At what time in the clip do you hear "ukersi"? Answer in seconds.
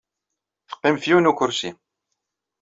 1.31-1.71